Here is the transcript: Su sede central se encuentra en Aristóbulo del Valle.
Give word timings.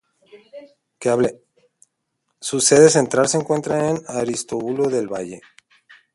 Su 2.39 2.59
sede 2.59 2.89
central 2.89 3.27
se 3.27 3.37
encuentra 3.37 3.91
en 3.91 4.01
Aristóbulo 4.07 4.89
del 4.89 5.07
Valle. 5.07 5.41